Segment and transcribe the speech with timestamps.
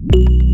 [0.00, 0.47] you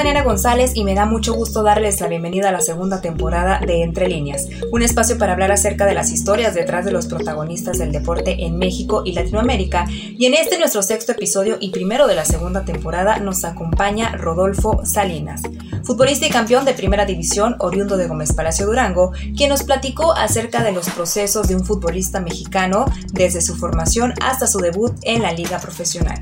[0.00, 3.82] Mariana González y me da mucho gusto darles la bienvenida a la segunda temporada de
[3.82, 7.92] Entre Líneas, un espacio para hablar acerca de las historias detrás de los protagonistas del
[7.92, 9.84] deporte en México y Latinoamérica.
[9.90, 14.86] Y en este nuestro sexto episodio y primero de la segunda temporada nos acompaña Rodolfo
[14.86, 15.42] Salinas,
[15.84, 20.62] futbolista y campeón de primera división oriundo de Gómez Palacio Durango, quien nos platicó acerca
[20.62, 25.32] de los procesos de un futbolista mexicano desde su formación hasta su debut en la
[25.32, 26.18] liga profesional.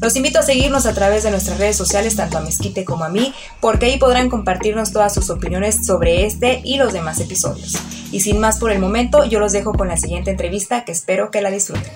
[0.00, 3.08] Los invito a seguirnos a través de nuestras redes sociales, tanto a Mezquite como a
[3.08, 7.76] mí, porque ahí podrán compartirnos todas sus opiniones sobre este y los demás episodios.
[8.12, 11.30] Y sin más por el momento, yo los dejo con la siguiente entrevista que espero
[11.30, 11.90] que la disfruten.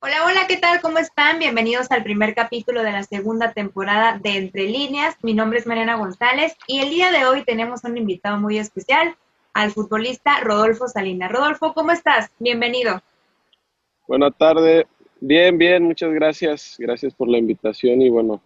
[0.00, 0.82] Hola, hola, ¿qué tal?
[0.82, 1.38] ¿Cómo están?
[1.38, 5.16] Bienvenidos al primer capítulo de la segunda temporada de Entre Líneas.
[5.22, 9.16] Mi nombre es Mariana González y el día de hoy tenemos un invitado muy especial
[9.54, 11.30] al futbolista Rodolfo Salinas.
[11.30, 12.30] Rodolfo, ¿cómo estás?
[12.38, 13.00] Bienvenido.
[14.06, 14.84] Buenas tardes.
[15.20, 16.76] Bien, bien, muchas gracias.
[16.78, 18.42] Gracias por la invitación y bueno,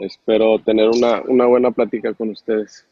[0.00, 2.86] espero tener una, una buena plática con ustedes.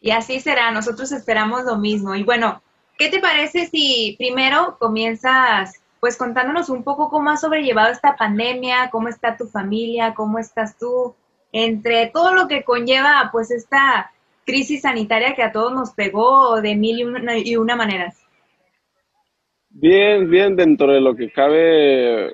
[0.00, 2.14] Y así será, nosotros esperamos lo mismo.
[2.14, 2.62] Y bueno,
[2.98, 8.90] ¿qué te parece si primero comienzas pues contándonos un poco cómo has sobrellevado esta pandemia,
[8.90, 11.14] cómo está tu familia, cómo estás tú,
[11.52, 14.12] entre todo lo que conlleva pues esta
[14.46, 18.22] crisis sanitaria que a todos nos pegó de mil y una, y una maneras?
[19.68, 22.32] Bien, bien, dentro de lo que cabe,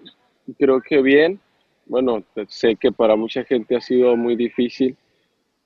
[0.59, 1.41] creo que bien.
[1.87, 4.97] Bueno, sé que para mucha gente ha sido muy difícil.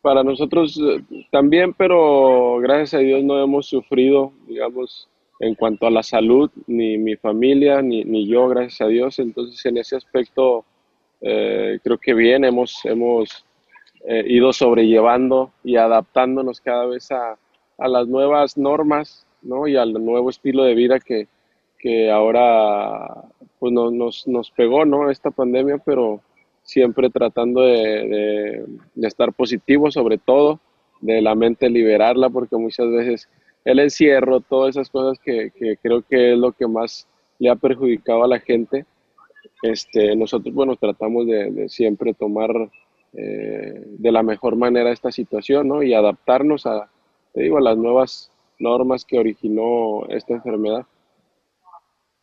[0.01, 5.09] Para nosotros eh, también, pero gracias a Dios no hemos sufrido, digamos,
[5.41, 9.19] en cuanto a la salud, ni mi familia, ni, ni yo, gracias a Dios.
[9.19, 10.65] Entonces, en ese aspecto,
[11.21, 13.45] eh, creo que bien, hemos, hemos
[14.09, 17.37] eh, ido sobrellevando y adaptándonos cada vez a,
[17.77, 19.67] a, las nuevas normas ¿no?
[19.67, 21.27] y al nuevo estilo de vida que,
[21.77, 23.25] que ahora
[23.59, 25.11] pues nos, nos pegó ¿no?
[25.11, 26.21] esta pandemia, pero
[26.63, 28.65] siempre tratando de,
[28.95, 30.61] de, estar positivo sobre todo,
[31.01, 33.29] de la mente liberarla, porque muchas veces
[33.65, 37.09] el encierro, todas esas cosas que, que creo que es lo que más
[37.41, 38.87] le ha perjudicado a la gente,
[39.63, 42.51] este, nosotros, bueno, tratamos de, de siempre tomar
[43.19, 45.83] eh, de la mejor manera esta situación ¿no?
[45.83, 46.91] y adaptarnos a,
[47.33, 50.85] te digo, a las nuevas normas que originó esta enfermedad.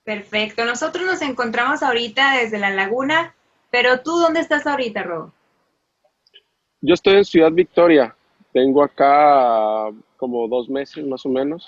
[0.03, 0.65] Perfecto.
[0.65, 3.33] Nosotros nos encontramos ahorita desde la laguna,
[3.71, 5.31] pero tú dónde estás ahorita, Rob?
[6.81, 8.15] Yo estoy en Ciudad Victoria.
[8.51, 11.67] Tengo acá como dos meses más o menos.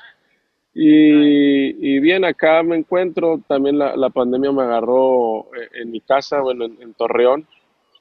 [0.72, 3.42] Y, bien, acá me encuentro.
[3.48, 7.48] También la, pandemia me agarró eh, en, mi casa, bueno, en Torreón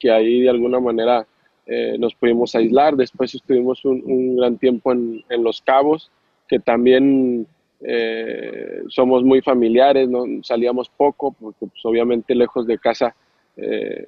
[0.05, 1.25] que ahí de alguna manera
[1.65, 2.95] eh, nos pudimos aislar.
[2.95, 6.11] Después estuvimos un, gran tiempo en, Los Cabos,
[6.47, 7.47] que también
[7.81, 10.25] eh, somos muy familiares, ¿no?
[10.43, 13.15] salíamos poco, porque pues, obviamente lejos de casa
[13.57, 14.05] eh,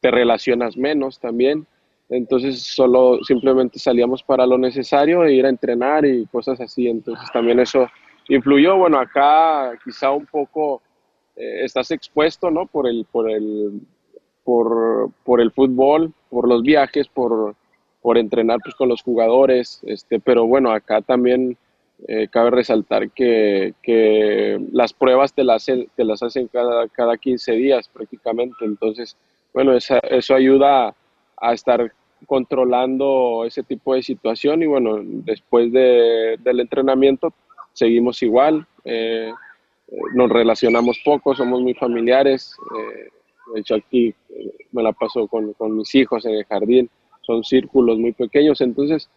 [0.00, 1.66] te relacionas menos también.
[2.10, 6.86] Entonces solo simplemente salíamos para lo necesario e ir a entrenar y cosas así.
[6.86, 7.88] Entonces también eso
[8.28, 8.76] influyó.
[8.76, 10.82] Bueno, acá quizá un poco
[11.34, 12.66] estás expuesto, ¿no?
[12.66, 13.80] Por el, por el
[14.44, 17.54] por, por el fútbol, por los viajes, por,
[18.02, 21.56] por entrenar pues, con los jugadores, este, pero bueno, acá también
[22.06, 27.52] eh, cabe resaltar que, que, las pruebas te las, te las hacen cada, cada 15
[27.52, 29.16] días prácticamente, entonces,
[29.54, 30.94] bueno, eso ayuda
[31.36, 31.92] a, estar
[32.26, 37.32] controlando ese tipo de situación y bueno, después de, del entrenamiento
[37.72, 39.32] seguimos igual, eh,
[40.14, 43.08] nos relacionamos poco, somos muy familiares, eh,
[43.52, 46.90] de hecho, aquí eh, me la paso con, con, mis hijos en el jardín.
[47.22, 48.60] Son círculos muy pequeños.
[48.60, 49.08] Entonces,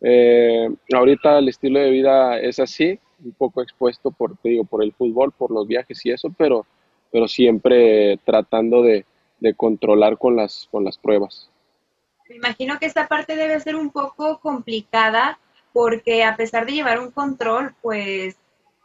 [0.00, 4.82] eh, ahorita el estilo de vida es así, un poco expuesto por, te digo, por
[4.82, 6.66] el fútbol, por los viajes y eso, pero,
[7.10, 9.06] pero siempre tratando de,
[9.40, 11.50] de controlar con las, con las pruebas.
[12.28, 15.38] Me imagino que esta parte debe ser un poco complicada
[15.72, 18.36] porque a pesar de llevar un control, pues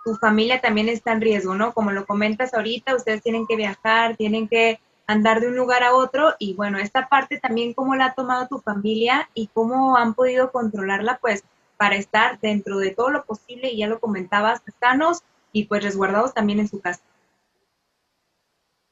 [0.03, 1.73] tu familia también está en riesgo, ¿no?
[1.73, 5.95] Como lo comentas ahorita, ustedes tienen que viajar, tienen que andar de un lugar a
[5.95, 10.13] otro y bueno, esta parte también cómo la ha tomado tu familia y cómo han
[10.13, 11.43] podido controlarla pues
[11.77, 16.33] para estar dentro de todo lo posible y ya lo comentabas, sanos y pues resguardados
[16.33, 17.01] también en su casa.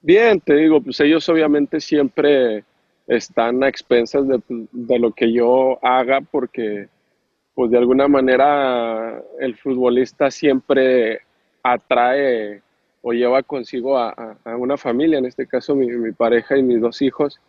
[0.02, 2.64] Bien, te digo, pues ellos obviamente siempre
[3.06, 6.88] están a expensas de, de lo que yo haga porque
[7.54, 11.22] pues de alguna manera el futbolista siempre
[11.62, 12.62] atrae
[13.02, 17.40] o lleva consigo a, una familia, en este caso mi, pareja y mis dos hijos,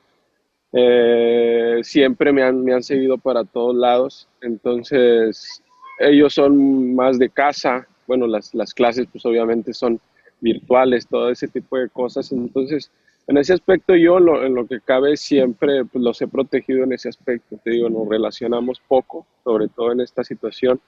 [0.72, 4.28] eh, siempre me han, me han seguido para todos lados.
[4.40, 5.62] Entonces,
[5.98, 10.00] ellos son más de casa, bueno, las, las clases pues obviamente son
[10.40, 12.90] virtuales, todo ese tipo de cosas, entonces
[13.26, 17.08] en ese aspecto yo en lo que cabe siempre pues, los he protegido en ese
[17.08, 20.80] aspecto, te digo, nos relacionamos poco, sobre todo en esta situación,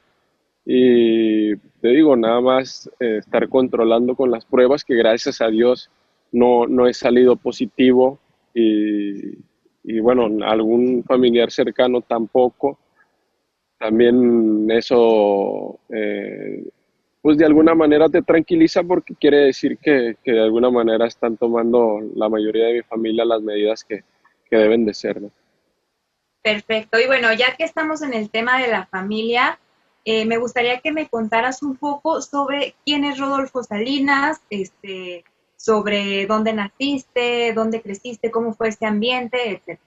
[0.64, 5.90] y te digo, nada más eh, estar controlando con las pruebas, que gracias a Dios
[6.30, 8.18] no, no he salido positivo,
[8.54, 9.38] y,
[9.84, 12.78] y bueno, algún familiar cercano tampoco.
[13.78, 16.64] También eso, eh,
[17.20, 21.36] pues de alguna manera te tranquiliza porque quiere decir que, que, de alguna manera están
[21.36, 24.04] tomando la mayoría de mi familia las medidas que,
[24.48, 25.20] que deben de ser.
[25.20, 25.30] ¿no?
[26.42, 27.00] Perfecto.
[27.00, 29.58] Y bueno, ya que estamos en el tema de la familia,
[30.04, 35.24] eh, me gustaría que me contaras un poco sobre quién es Rodolfo Salinas, este,
[35.56, 39.78] sobre dónde naciste, dónde creciste, cómo fue ese ambiente, etc.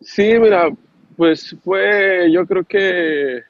[0.00, 0.70] Sí, mira,
[1.16, 3.42] pues fue, yo creo que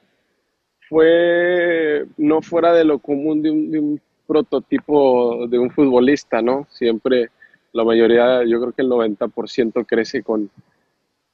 [0.88, 6.66] fue no fuera de lo común de un, de un prototipo de un futbolista, ¿no?
[6.70, 7.30] Siempre,
[7.72, 10.48] la mayoría, yo creo que el 90% crece con,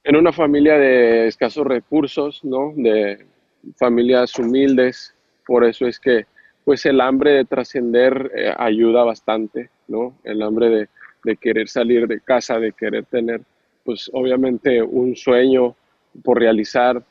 [0.07, 2.73] en una familia de escasos recursos, ¿no?
[2.77, 3.27] De
[3.77, 5.13] familias humildes,
[5.45, 6.27] por eso es que
[6.65, 10.17] pues el hambre de trascender eh, ayuda bastante, ¿no?
[10.23, 10.89] El hambre de,
[11.25, 13.41] de, querer salir de casa, de querer tener,
[13.85, 15.75] pues obviamente un sueño
[16.23, 17.03] por realizar.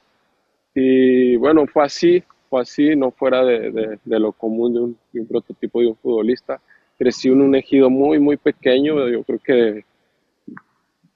[0.74, 4.98] Y bueno, fue así, fue así, no fuera de, de, de lo común de un,
[5.14, 6.62] un, prototipo de un futbolista.
[6.98, 9.86] Crecí en un ejido muy, muy pequeño, yo creo que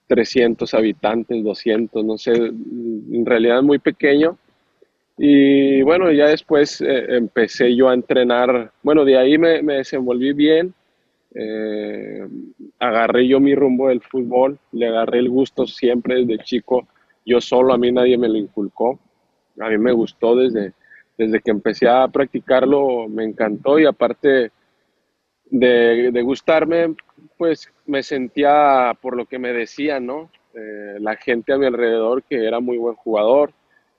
[0.09, 4.37] 300 habitantes, 200, no sé, en realidad muy pequeño
[5.21, 8.71] y bueno, ya después eh, empecé yo a entrenar.
[8.81, 10.73] Bueno, de ahí me, me desenvolví bien.
[11.35, 12.25] Eh,
[12.79, 14.57] agarré yo mi rumbo del fútbol.
[14.71, 16.87] Le agarré el gusto siempre desde chico.
[17.25, 18.97] Yo solo, a mí nadie me lo inculcó.
[19.59, 20.71] A mí me gustó desde,
[21.17, 23.09] desde que empecé a practicarlo.
[23.09, 24.51] Me encantó y aparte
[25.49, 26.95] de, gustarme,
[27.37, 30.29] pues me sentía por lo que me decían, ¿no?
[30.53, 33.53] Eh, la gente a mi alrededor que era muy buen jugador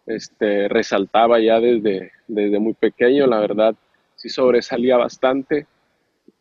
[0.07, 3.75] este, resaltaba ya desde, desde muy pequeño, la verdad,
[4.17, 5.67] sí sobresalía bastante.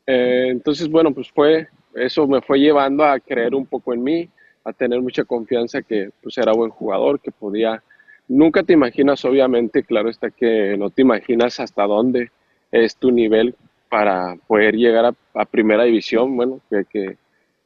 [0.08, 4.30] Eh, entonces, bueno, pues fue, eso me fue llevando a creer un poco en mí,
[4.64, 7.84] a tener mucha confianza que pues era buen jugador, que podía,
[8.28, 12.32] nunca te imaginas, obviamente, claro está que no te imaginas hasta dónde
[12.72, 13.56] es tu nivel
[13.90, 17.18] para poder llegar a, primera división, bueno, que, que,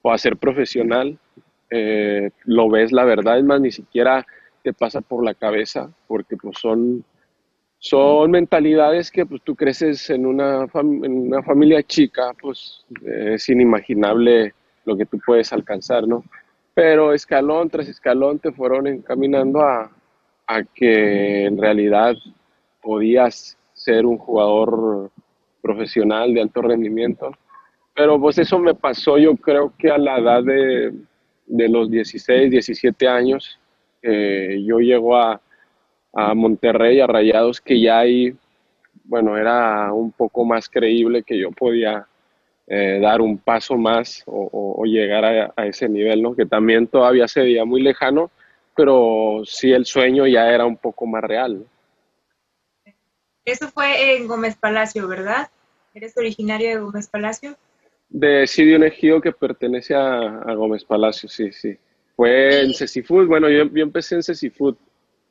[0.02, 1.18] o a ser profesional,
[1.70, 4.26] eh, lo ves, la verdad, es más, ni siquiera
[4.64, 7.04] te pasa por la cabeza, porque pues son,
[7.80, 14.54] son mentalidades que pues tú creces en una, en una familia chica, pues es inimaginable
[14.86, 16.24] lo que tú puedes alcanzar, ¿no?
[16.74, 19.92] Pero escalón tras escalón te fueron encaminando a,
[20.48, 22.16] a que en realidad
[22.82, 25.12] podías ser un jugador
[25.64, 27.32] profesional de alto rendimiento.
[27.96, 30.94] Pero pues eso me pasó yo creo que a la edad de,
[31.46, 33.60] de los 16, 17 años,
[34.02, 35.42] eh, yo llego a,
[36.14, 38.36] a, Monterrey, a Rayados, que ya ahí,
[39.06, 42.06] bueno, era un poco más creíble que yo podía
[42.68, 46.36] eh, dar un paso más o, llegar a, ese nivel, ¿no?
[46.36, 48.32] Que también todavía se veía muy lejano,
[48.76, 51.66] pero sí el sueño ya era un poco más real.
[53.46, 55.50] Eso fue en Gómez Palacio, ¿verdad?
[55.94, 57.56] ¿Eres originario de Gómez Palacio?
[58.10, 61.78] De sí, de un ejido que pertenece a, a Gómez Palacio, sí, sí.
[62.16, 64.76] Fue en Cecifood, bueno, yo, yo empecé en Cecifood.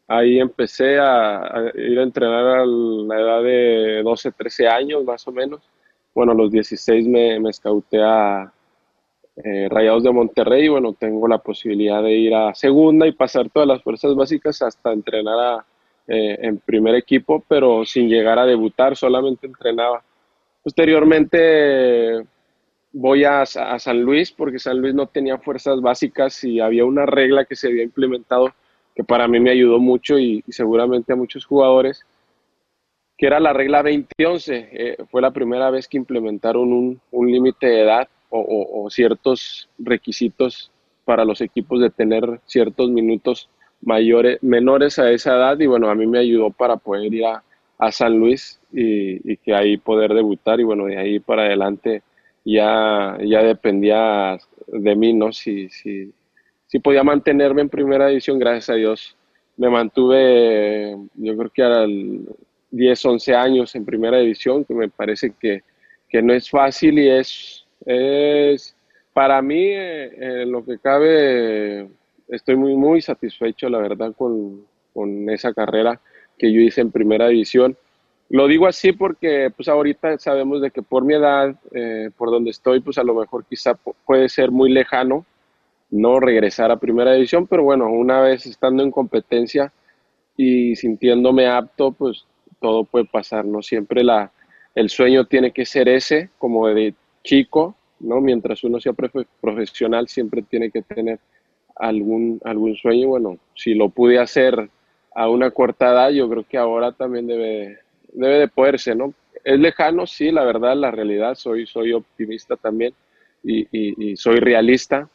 [0.09, 5.27] Ahí empecé a, a, ir a entrenar a la edad de 12, 13 años más
[5.27, 5.61] o menos.
[6.15, 8.53] Bueno, a los 16 me, me escauté a
[9.37, 13.49] eh, Rayados de Monterrey y bueno, tengo la posibilidad de ir a segunda y pasar
[13.49, 15.67] todas las fuerzas básicas hasta entrenar a,
[16.07, 20.03] eh, en primer equipo, pero sin llegar a debutar, solamente entrenaba.
[20.63, 22.25] Posteriormente
[22.93, 27.45] voy a, San Luis porque San Luis no tenía fuerzas básicas y había una regla
[27.45, 28.53] que se había implementado
[28.95, 32.05] que para mí me ayudó mucho y, seguramente a muchos jugadores,
[33.17, 34.69] que era la regla 2011.
[34.73, 39.69] Eh, fue la primera vez que implementaron un, límite de edad o, o, o, ciertos
[39.79, 40.71] requisitos
[41.07, 43.49] para los equipos de tener ciertos minutos
[43.81, 47.43] mayores, menores a esa edad y bueno, a mí me ayudó para poder ir a,
[47.83, 52.03] a San Luis y, que ahí poder debutar y bueno, de ahí para adelante
[52.45, 55.33] ya, ya dependía de mí, ¿no?
[55.33, 56.13] Si, si,
[56.79, 59.17] podía mantenerme en primera división, gracias a Dios.
[59.57, 61.87] Me mantuve, yo creo que a
[62.71, 65.63] 10, 11 años en primera división, que me parece que,
[66.09, 68.77] que no es fácil y es, es
[69.13, 71.89] para mí, eh, lo que cabe,
[72.29, 76.01] estoy muy, muy satisfecho, la verdad, con, con esa carrera.
[76.39, 77.77] Que yo hice en primera división.
[78.29, 82.51] Lo digo así porque pues ahorita sabemos de que por mi edad, eh, por donde
[82.51, 83.75] estoy, pues a lo mejor quizá
[84.07, 85.27] puede ser muy lejano
[85.93, 89.73] no regresar a primera división, pero bueno, una vez estando en competencia
[90.37, 92.25] y sintiéndome apto, pues
[92.61, 93.61] todo puede pasar, ¿no?
[93.63, 94.33] Siempre la,
[94.75, 98.23] el sueño tiene que ser ese, como de chico, ¿no?
[98.23, 98.95] Mientras uno sea
[99.41, 101.21] profesional, siempre tiene que tener
[101.77, 103.09] algún, algún sueño.
[103.09, 104.71] Bueno, si lo pude hacer
[105.15, 107.79] a una corta edad, yo creo que ahora también debe,
[108.13, 109.15] debe de poderse, ¿no?
[109.45, 112.95] Es lejano, sí, la verdad, la realidad, soy, soy optimista también
[113.43, 115.09] y, soy realista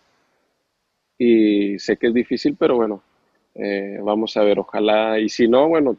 [1.17, 3.01] y sé que es difícil, pero bueno,
[3.55, 5.97] eh, vamos a ver, ojalá, y si no, bueno,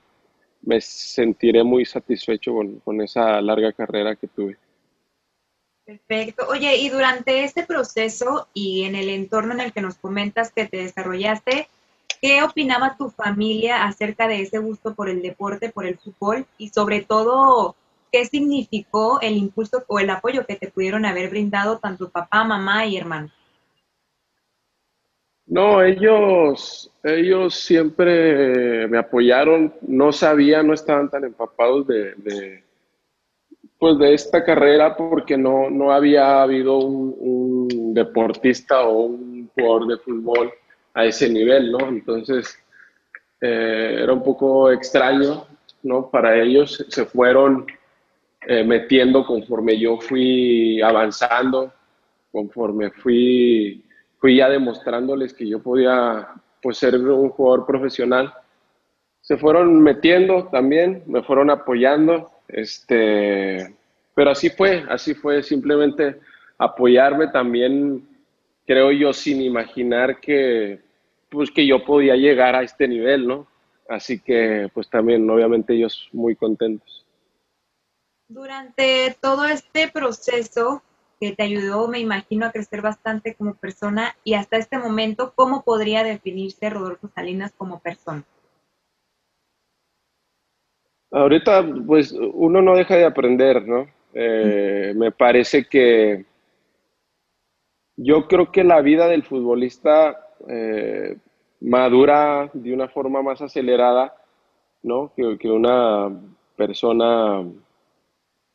[0.63, 4.57] me sentiré muy satisfecho con, con esa larga carrera que tuve.
[5.89, 6.47] Perfecto.
[6.51, 10.67] Oye, y durante este proceso y en el entorno en el que nos comentas que
[10.67, 11.67] te desarrollaste,
[12.21, 16.47] ¿qué opinaba tu familia acerca de ese gusto por el deporte, por el fútbol?
[16.59, 17.77] Y sobre todo,
[18.13, 22.87] ¿qué significó el impulso o el apoyo que te pudieron haber brindado tanto papá, mamá
[22.87, 23.31] y hermano?
[25.49, 32.63] No, ellos, ellos siempre me apoyaron, no sabían, no estaban tan empapados de,
[33.79, 39.97] pues de esta carrera porque no, no había habido un, deportista o un jugador de
[39.99, 40.53] fútbol
[40.99, 41.89] a ese nivel, ¿no?
[41.89, 42.59] Entonces
[43.41, 45.47] eh, era un poco extraño,
[45.85, 46.11] ¿no?
[46.11, 47.67] Para ellos se fueron
[48.47, 51.73] eh, metiendo conforme yo fui avanzando,
[52.33, 53.85] conforme fui
[54.19, 56.29] fui ya demostrándoles que yo podía
[56.61, 58.35] pues ser un jugador profesional.
[59.21, 63.73] Se fueron metiendo también, me fueron apoyando, este,
[64.17, 66.19] pero así fue, así fue, simplemente
[66.59, 68.05] apoyarme también,
[68.67, 70.81] creo yo, sin imaginar que,
[71.31, 73.47] pues que yo podía llegar a este nivel, ¿no?
[73.89, 77.07] Así que, pues también, obviamente, ellos muy contentos.
[78.29, 80.83] Durante todo este proceso,
[81.21, 85.63] que te ayudó, me imagino, a crecer bastante como persona y hasta este momento, ¿cómo
[85.65, 88.25] podría definirse Rodolfo Salinas como persona?
[91.11, 93.89] Ahorita, pues uno no deja de aprender, ¿no?
[94.13, 96.27] Eh, me parece que
[97.97, 101.17] yo creo que la vida del futbolista eh,
[101.61, 104.15] madura de una forma más acelerada,
[104.83, 105.13] ¿no?
[105.17, 106.11] Que, una
[106.57, 107.45] persona,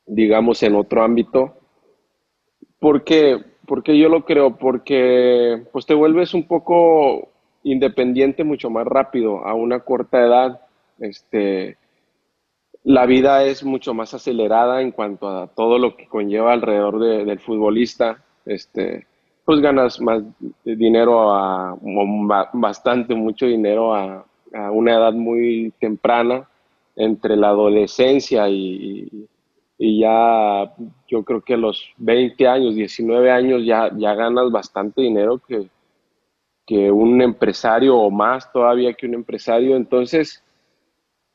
[0.06, 1.58] digamos, en otro ámbito.
[2.80, 3.38] ¿Por qué?
[3.66, 7.30] Porque yo lo creo, porque pues te vuelves un poco
[7.64, 10.62] independiente mucho más rápido a una corta edad.
[11.00, 11.78] Este,
[12.84, 17.40] la vida es mucho más acelerada en cuanto a todo lo que conlleva alrededor del
[17.40, 18.24] futbolista.
[18.46, 19.08] Este,
[19.46, 20.24] pues ganas más
[20.64, 21.78] dinero, a,
[22.54, 24.26] bastante, mucho dinero a,
[24.72, 26.48] una edad muy temprana,
[26.96, 29.28] entre la adolescencia y,
[29.80, 30.72] y ya
[31.08, 35.68] yo creo que a los 20 años, 19 años ya, ya ganas bastante dinero que,
[36.66, 39.76] que un empresario o más todavía que un empresario.
[39.76, 40.44] Entonces,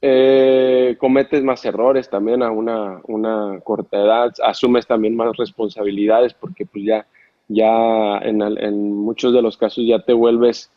[0.00, 6.64] eh, cometes más errores también a una, una, corta edad, asumes también más responsabilidades porque
[6.66, 7.06] pues ya,
[7.48, 10.70] ya en, en muchos de los casos ya te vuelves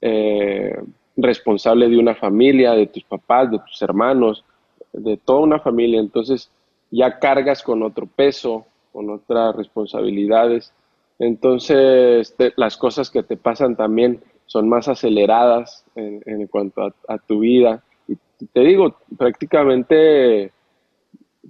[0.00, 0.76] eh,
[1.16, 4.44] responsable de una familia, de tus papás, de tus hermanos,
[4.92, 6.00] de toda una familia.
[6.00, 6.50] Entonces,
[6.90, 10.72] ya cargas con otro peso, con otras responsabilidades.
[11.18, 17.82] Entonces, las cosas que te pasan también son más aceleradas en, cuanto a, tu vida.
[18.06, 18.16] Y
[18.46, 20.52] te digo, prácticamente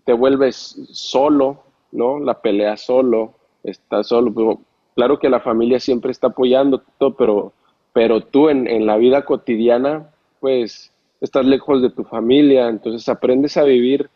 [0.05, 2.19] te vuelves solo, ¿no?
[2.19, 4.61] La pelea solo, estás solo.
[4.99, 6.83] Claro que la familia siempre está apoyando,
[7.17, 7.53] pero,
[7.93, 13.57] pero tú en, en la vida cotidiana, pues estás lejos de tu familia, entonces aprendes
[13.57, 14.11] a vivir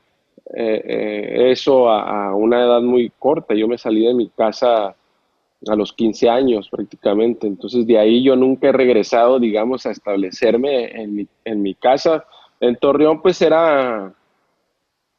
[0.52, 3.54] eh, eh, eso a, una edad muy corta.
[3.54, 8.34] Yo me salí de mi casa a los 15 años prácticamente, entonces de ahí yo
[8.34, 12.24] nunca he regresado, digamos, a establecerme en mi, en mi casa.
[12.58, 14.12] En Torreón pues era,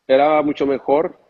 [0.10, 1.23] era mucho mejor,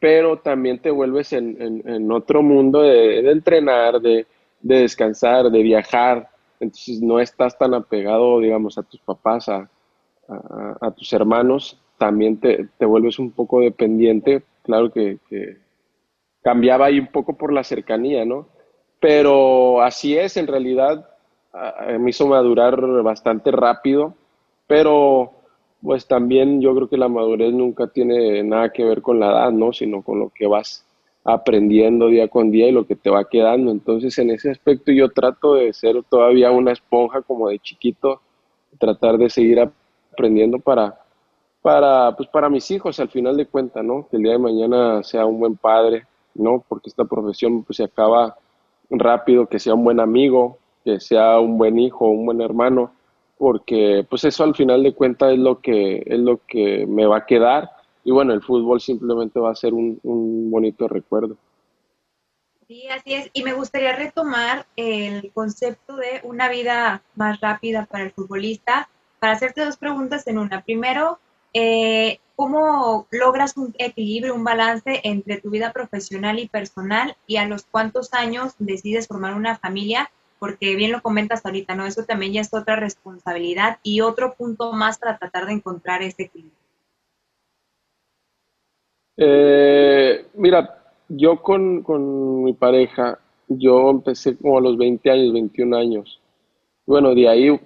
[0.00, 4.26] pero también te vuelves en, en, otro mundo de, entrenar, de,
[4.60, 6.28] de, descansar, de viajar,
[6.60, 9.68] entonces no estás tan apegado, digamos, a tus papás, a,
[10.28, 14.42] a tus hermanos, también te, vuelves un poco dependiente.
[14.62, 15.18] Claro que,
[16.42, 18.48] cambiaba ahí un poco por la cercanía, ¿no?
[19.00, 21.10] Pero así es, en realidad
[21.98, 24.14] me hizo madurar bastante rápido,
[24.66, 25.32] pero
[25.82, 29.52] pues también yo creo que la madurez nunca tiene nada que ver con la edad,
[29.52, 29.72] ¿no?
[29.72, 30.84] Sino con lo que vas
[31.24, 33.70] aprendiendo día con día y lo que te va quedando.
[33.70, 38.20] Entonces, en ese aspecto yo trato de ser todavía una esponja como de chiquito,
[38.78, 40.98] tratar de seguir aprendiendo para,
[41.62, 44.08] para, pues para mis hijos al final de cuentas, ¿no?
[44.08, 46.64] Que el día de mañana sea un buen padre, ¿no?
[46.66, 48.36] Porque esta profesión pues se acaba
[48.90, 52.92] rápido, que sea un buen amigo, que sea un buen hijo, un buen hermano,
[53.38, 57.18] porque pues eso al final de cuentas es lo que es lo que me va
[57.18, 57.70] a quedar
[58.04, 61.36] y bueno, el fútbol simplemente va a ser un, un bonito recuerdo.
[62.66, 63.30] Sí, así es.
[63.32, 69.32] Y me gustaría retomar el concepto de una vida más rápida para el futbolista, para
[69.32, 70.62] hacerte dos preguntas en una.
[70.62, 71.18] Primero,
[71.54, 77.46] eh, ¿cómo logras un equilibrio, un balance entre tu vida profesional y personal y a
[77.46, 80.10] los cuántos años decides formar una familia?
[80.38, 81.86] Porque bien lo comentas ahorita, ¿no?
[81.86, 86.24] Eso también ya es otra responsabilidad y otro punto más para tratar de encontrar ese
[86.24, 86.56] equilibrio.
[89.16, 93.18] Eh, mira, yo con, con, mi pareja,
[93.48, 96.20] yo empecé como a los 20 años, 21 años.
[96.86, 97.60] Bueno, de ahí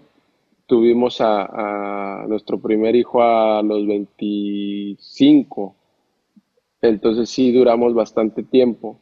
[0.72, 5.76] tuvimos a, nuestro primer hijo a los 25.
[6.80, 8.98] Entonces sí duramos bastante tiempo.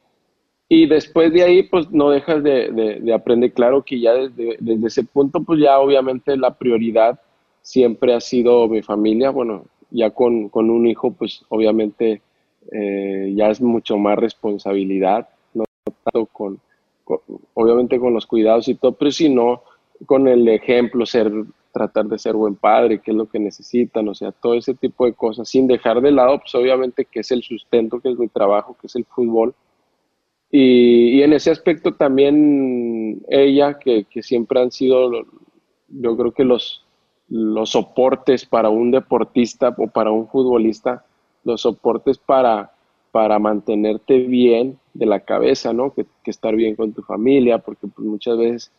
[0.72, 3.52] Y después de ahí, pues no dejas de, aprender.
[3.52, 7.20] Claro que ya desde, desde, ese punto, pues ya obviamente la prioridad
[7.60, 9.30] siempre ha sido mi familia.
[9.30, 12.22] Bueno, ya con, con un hijo, pues obviamente
[12.70, 15.64] eh, ya es mucho más responsabilidad, no
[16.04, 16.60] tanto con,
[17.54, 19.64] obviamente con los cuidados y todo, pero sino
[20.06, 21.32] con el ejemplo, ser,
[21.72, 25.04] tratar de ser buen padre, qué es lo que necesitan, o sea, todo ese tipo
[25.04, 28.28] de cosas, sin dejar de lado, pues obviamente que es el sustento, que es mi
[28.28, 29.52] trabajo, que es el fútbol.
[30.50, 35.10] Y, en ese aspecto también ella, que, siempre han sido,
[35.88, 36.84] yo creo que los,
[37.28, 41.04] los soportes para un deportista o para un futbolista,
[41.44, 42.72] los soportes para,
[43.12, 45.92] para mantenerte bien de la cabeza, ¿no?
[45.94, 48.72] Que, estar bien con tu familia, porque pues, muchas veces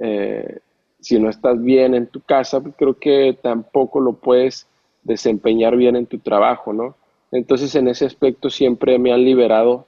[0.00, 0.58] eh,
[1.00, 4.66] si no estás bien en tu casa, pues, creo que tampoco lo puedes
[5.02, 6.96] desempeñar bien en tu trabajo, ¿no?
[7.30, 9.86] Entonces en ese aspecto siempre me han liberado,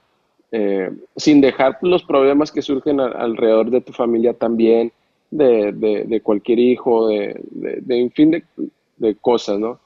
[0.51, 4.91] eh, sin dejar los problemas que surgen alrededor de tu familia también,
[5.29, 9.79] de, de, cualquier hijo, de, de, un fin de, cosas, ¿no?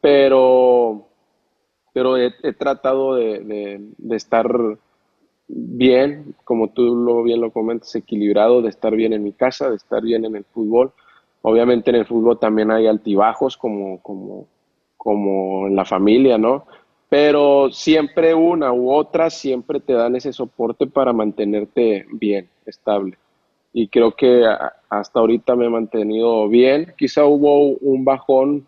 [0.00, 1.06] Pero
[1.92, 3.80] pero he, tratado de,
[4.10, 4.48] estar
[5.48, 9.76] bien, como tú lo, bien lo comentas, equilibrado, de estar bien en mi casa, de
[9.76, 10.92] estar bien en el fútbol.
[11.42, 14.46] Obviamente en el fútbol también hay altibajos como, como,
[14.96, 16.66] como en la familia, ¿no?
[17.10, 23.18] Pero siempre una u otra siempre te dan ese soporte para mantenerte bien, estable.
[23.72, 24.44] Y creo que
[24.88, 26.94] hasta ahorita me he mantenido bien.
[26.96, 28.66] Quizá hubo un bajón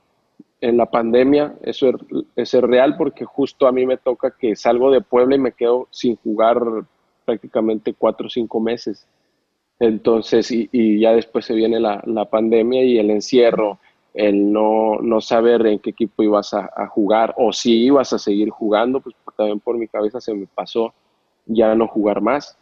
[0.60, 1.92] en la pandemia, eso
[2.36, 5.88] es, real porque justo a mí me toca que salgo de Puebla y me quedo
[5.90, 6.60] sin jugar
[7.24, 9.08] prácticamente cuatro o cinco meses.
[9.80, 13.80] Entonces, y, ya después se viene la, pandemia y el encierro,
[14.14, 18.50] el no, no saber en qué equipo ibas a, jugar o si ibas a seguir
[18.50, 20.92] jugando, pues también por mi cabeza se me pasó
[21.46, 22.56] ya no jugar más.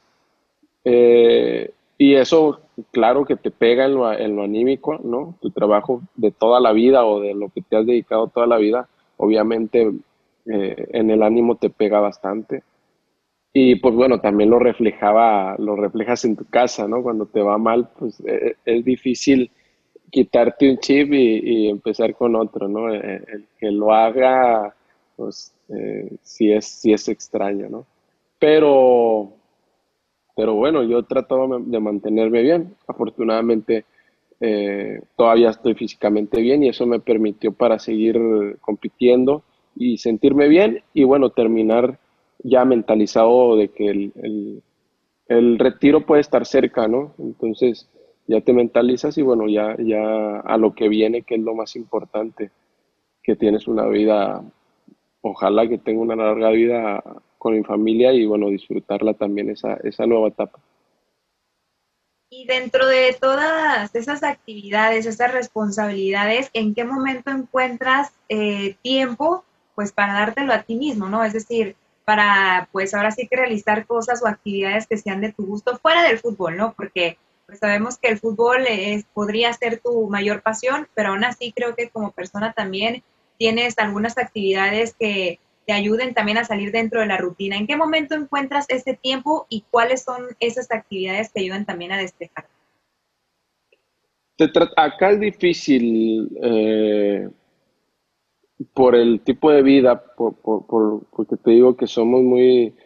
[0.84, 2.60] Eh, y eso,
[2.92, 5.36] claro que te pega en lo, en lo anímico, ¿no?
[5.40, 8.56] Tu trabajo de toda la vida o de lo que te has dedicado toda la
[8.56, 9.90] vida, obviamente
[10.46, 12.62] eh, en el ánimo te pega bastante.
[13.52, 17.02] Y pues bueno, también lo reflejaba, lo reflejas en tu casa, ¿no?
[17.02, 19.50] Cuando te va mal, pues eh, es difícil
[20.11, 22.92] quitarte un chip y, empezar con otro, ¿no?
[22.92, 24.75] Eh, el, que lo haga,
[25.16, 25.55] pues
[26.23, 27.87] sí, es, sí es extraño, ¿no?
[28.38, 29.33] Pero
[30.40, 32.75] pero bueno, yo he tratado de mantenerme bien.
[32.87, 33.85] Afortunadamente
[34.40, 38.18] eh, todavía estoy físicamente bien y eso me permitió para seguir
[38.62, 39.42] compitiendo
[39.77, 41.99] y sentirme bien y bueno, terminar
[42.42, 44.62] ya mentalizado de que el,
[45.29, 47.12] el, retiro puede estar cerca, ¿no?
[47.18, 47.87] Entonces
[48.26, 51.76] ya te mentalizas y bueno, ya, ya a lo que viene, que es lo más
[51.76, 52.50] importante,
[53.22, 54.42] que tienes una vida,
[55.20, 57.02] ojalá que tenga una larga vida
[57.38, 60.59] con mi familia y bueno, disfrutarla también esa, esa nueva etapa.
[62.33, 69.90] Y dentro de todas esas actividades, esas responsabilidades, ¿en qué momento encuentras eh, tiempo pues
[69.92, 71.24] para dártelo a ti mismo, ¿no?
[71.24, 75.46] Es decir, para pues ahora sí que realizar cosas o actividades que sean de tu
[75.46, 76.74] gusto fuera del fútbol, ¿no?
[76.74, 77.18] Porque
[77.50, 81.74] pues sabemos que el fútbol es, podría ser tu mayor pasión, pero aún así creo
[81.74, 83.02] que como persona también
[83.38, 87.56] tienes algunas actividades que te ayuden también a salir dentro de la rutina.
[87.56, 91.98] ¿En qué momento encuentras ese tiempo y cuáles son esas actividades que ayudan también a
[91.98, 92.46] despejar?
[94.76, 97.28] Acá es difícil eh,
[98.72, 102.76] por el tipo de vida, por, porque te digo que somos muy,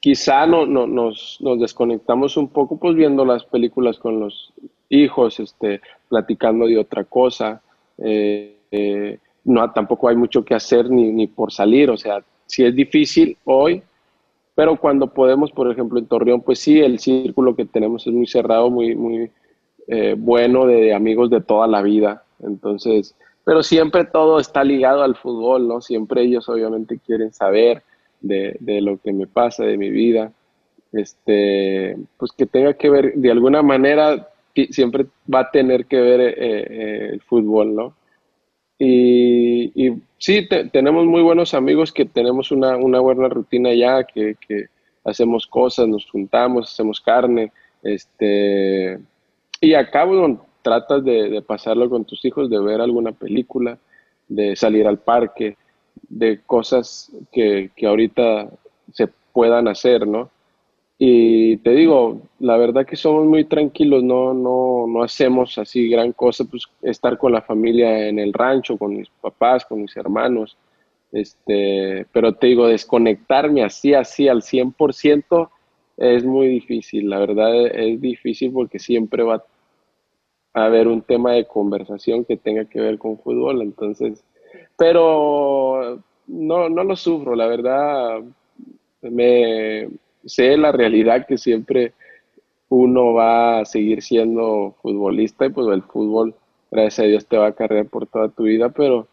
[0.00, 4.52] quizá no, no, nos, desconectamos un poco pues viendo las películas con los
[4.88, 7.60] hijos, este, platicando de otra cosa.
[7.98, 12.64] Eh, eh, no, tampoco hay mucho que hacer ni, ni por salir, o sea, si
[12.64, 13.82] es difícil hoy,
[14.54, 18.26] pero cuando podemos, por ejemplo, en Torreón, pues sí, el círculo que tenemos es muy
[18.26, 19.30] cerrado, muy, muy
[19.86, 22.24] eh, bueno, de amigos de toda la vida.
[22.42, 25.80] Entonces, pero siempre todo está ligado al fútbol, ¿no?
[25.80, 27.82] Siempre ellos obviamente quieren saber
[28.20, 30.32] de, de lo que me pasa, de mi vida.
[30.92, 34.28] Este, pues que tenga que ver, de alguna manera,
[34.70, 37.94] siempre va a tener que ver eh, eh, el fútbol, ¿no?
[38.80, 44.36] Y, sí, tenemos muy buenos amigos que tenemos una, buena rutina ya, que,
[45.04, 47.50] hacemos cosas, nos juntamos, hacemos carne,
[47.82, 48.98] este,
[49.60, 53.78] y acá, bueno, tratas de, pasarlo con tus hijos, de ver alguna película,
[54.28, 55.56] de salir al parque,
[56.08, 58.48] de cosas que, que ahorita
[58.92, 60.30] se puedan hacer, ¿no?
[61.00, 66.12] Y te digo, la verdad que somos muy tranquilos, no, no, no hacemos así gran
[66.12, 70.56] cosa, pues estar con la familia en el rancho, con mis papás, con mis hermanos.
[71.12, 75.48] Este, pero te digo, desconectarme así, así al 100%
[75.98, 79.44] es muy difícil, la verdad es difícil porque siempre va
[80.54, 84.24] a haber un tema de conversación que tenga que ver con fútbol, entonces,
[84.76, 88.20] pero no, no lo sufro, la verdad
[89.02, 89.88] me,
[90.24, 91.92] sé la realidad que siempre
[92.68, 96.34] uno va a seguir siendo futbolista y pues el fútbol,
[96.70, 99.08] gracias a Dios, te va a cargar por toda tu vida, pero,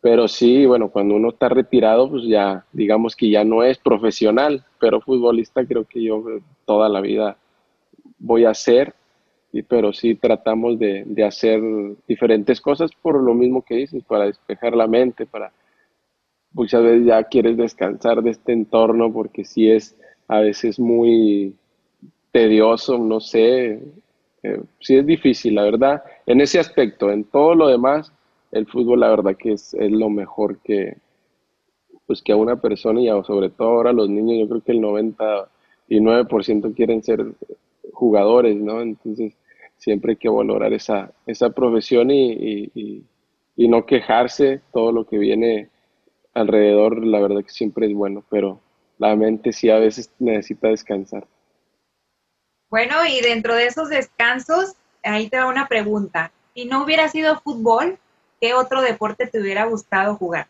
[0.00, 4.64] pero sí, bueno, cuando uno está retirado, pues ya, digamos que ya no es profesional,
[4.78, 6.22] pero futbolista creo que yo
[6.66, 7.38] toda la vida
[8.18, 8.94] voy a ser,
[9.52, 11.60] y, pero sí tratamos de, de hacer
[12.06, 15.52] diferentes cosas por lo mismo que dices, para despejar la mente, para
[16.52, 21.54] muchas veces ya quieres descansar de este entorno porque sí es a veces muy
[22.30, 23.80] tedioso, no sé,
[24.42, 28.12] eh, sí es difícil, la verdad, en ese aspecto, en todo lo demás,
[28.52, 30.96] el fútbol la verdad que es, lo mejor que,
[32.06, 34.80] pues que a una persona y sobre todo ahora los niños, yo creo que el
[34.80, 37.26] 99% quieren ser
[37.92, 38.80] jugadores, ¿no?
[38.80, 39.34] Entonces
[39.76, 42.70] siempre hay que valorar esa, esa profesión y,
[43.58, 45.68] y no quejarse, todo lo que viene
[46.32, 48.60] alrededor, la verdad que siempre es bueno, pero
[48.98, 51.26] la mente sí a veces necesita descansar.
[52.70, 56.30] Bueno, y dentro de esos descansos, ahí te va una pregunta.
[56.54, 57.98] Si no hubiera sido fútbol,
[58.40, 60.46] ¿qué otro deporte te hubiera gustado jugar?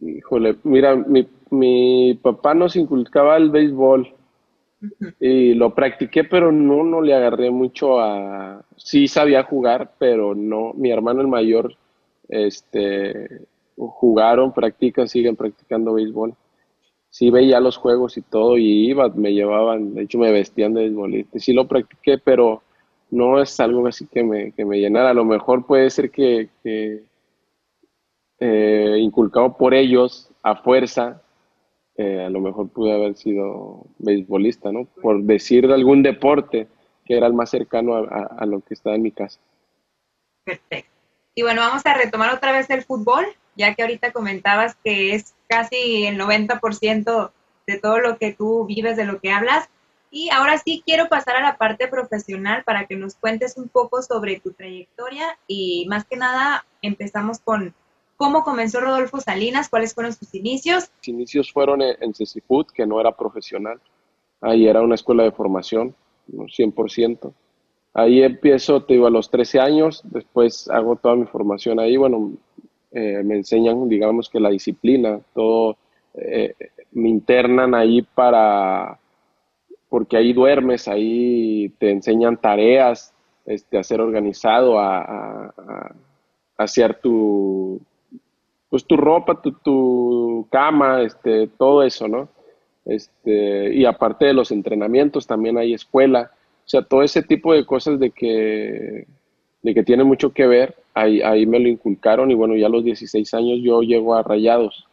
[0.00, 4.14] Híjole, mira, mi, mi papá nos inculcaba el béisbol
[5.20, 8.64] y lo practiqué, pero no, no le agarré mucho a...
[8.76, 11.74] Sí sabía jugar, pero no, mi hermano el mayor,
[12.28, 16.34] este, jugaron, practican, siguen practicando béisbol.
[17.08, 20.82] Sí veía los juegos y todo y iba, me llevaban, de hecho me vestían de
[20.82, 21.38] béisbolista.
[21.38, 22.62] Sí lo practiqué, pero
[23.10, 25.10] no es algo así que me, que me llenara.
[25.10, 26.50] A lo mejor puede ser que,
[28.38, 31.22] eh, inculcado por ellos a fuerza,
[31.98, 34.84] eh, a lo mejor pude haber sido beisbolista, ¿no?
[35.02, 36.68] Por decir algún deporte
[37.04, 39.38] que era el más cercano a lo que estaba en mi casa.
[40.44, 40.90] Perfecto.
[41.36, 45.34] Y bueno, vamos a retomar otra vez el fútbol ya que ahorita comentabas que es
[45.48, 47.32] casi el 90%
[47.66, 49.68] de todo lo que tú vives, de lo que hablas.
[50.10, 54.02] Y ahora sí quiero pasar a la parte profesional para que nos cuentes un poco
[54.02, 57.74] sobre tu trayectoria y más que nada empezamos con
[58.16, 60.90] cómo comenzó Rodolfo Salinas, cuáles fueron sus inicios.
[61.00, 63.80] Sus inicios fueron en CECIFUT, que no era profesional.
[64.40, 65.94] Ahí era una escuela de formación,
[66.28, 67.32] 100%.
[67.94, 71.96] Ahí empiezo, te digo, a los 13 años, después hago toda mi formación ahí.
[71.96, 72.32] Bueno,
[72.92, 75.76] eh, me enseñan, digamos que la disciplina, todo,
[76.14, 76.54] eh,
[76.92, 78.98] me internan ahí para,
[79.88, 83.14] porque ahí duermes, ahí te enseñan tareas,
[83.46, 85.54] este, a ser organizado, a,
[86.58, 87.80] hacer tu,
[88.68, 92.28] pues tu ropa, tu, tu, cama, este, todo eso, ¿no?
[92.84, 97.64] Este, y aparte de los entrenamientos, también hay escuela, o sea, todo ese tipo de
[97.64, 99.06] cosas de que,
[99.62, 102.70] de que tiene mucho que ver ahí, ahí me lo inculcaron y bueno, ya a
[102.70, 104.86] los 16 años yo llego a Rayados.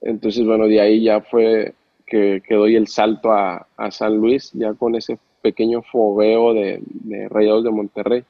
[0.00, 1.74] Entonces, bueno, de ahí ya fue
[2.06, 6.80] que, que doy el salto a, a, San Luis, ya con ese pequeño fogueo de,
[6.84, 8.24] de, Rayados de Monterrey.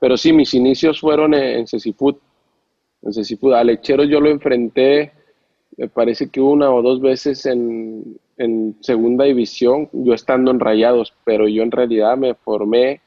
[0.00, 2.18] Pero sí, mis inicios fueron en, en Cecifut.
[3.02, 5.12] En Cecifut, a Lechero yo lo enfrenté,
[5.76, 11.14] me parece que una o dos veces en, en segunda división, yo estando en Rayados,
[11.24, 13.00] pero yo en realidad me formé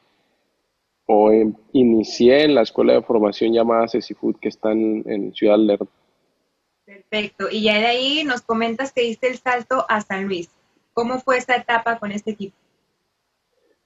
[1.05, 1.31] o
[1.73, 5.87] inicié en la escuela de formación llamada CECIFUD que está en, Ciudad Lerdo.
[6.85, 7.47] Perfecto.
[7.51, 10.49] Y ya de ahí nos comentas que diste el salto a San Luis.
[10.93, 12.55] ¿Cómo fue esa etapa con este equipo?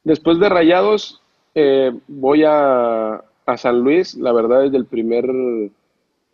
[0.04, 1.22] Después de Rayados,
[1.56, 5.26] eh, voy a, a San Luis, la verdad desde el primer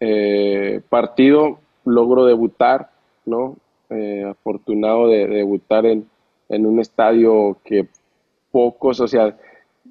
[0.03, 2.89] eh, partido logro debutar,
[3.23, 3.55] ¿no?
[3.91, 6.09] Eh, afortunado de, debutar en,
[6.49, 7.87] un estadio que
[8.51, 9.37] pocos, o sea,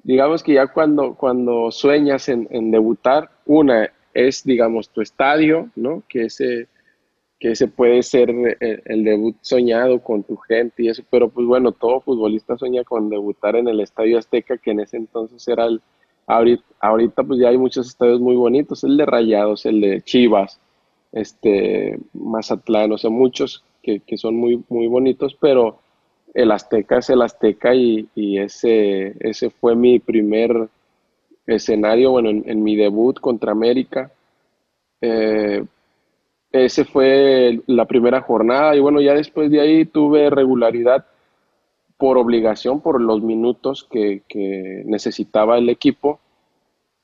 [0.03, 6.03] digamos que ya cuando, cuando sueñas en, debutar, una es, digamos, tu estadio, ¿no?
[6.09, 6.67] Que ese,
[7.39, 11.71] que ese puede ser el, debut soñado con tu gente y eso, pero pues bueno,
[11.71, 15.81] todo futbolista sueña con debutar en el Estadio Azteca, que en ese entonces era el,
[16.27, 20.59] ahorita, pues ya hay muchos estadios muy bonitos, el de Rayados, el de Chivas,
[21.11, 25.79] este, Mazatlán, o sea, muchos que, son muy, muy bonitos, pero
[26.33, 30.69] el Azteca es el Azteca y, ese, ese fue mi primer
[31.45, 34.11] escenario, bueno, en, mi debut contra América.
[35.01, 35.63] Eh,
[36.51, 41.05] ese fue la primera jornada y bueno, ya después de ahí tuve regularidad
[42.01, 44.23] por obligación, por los minutos que,
[44.85, 46.19] necesitaba el equipo.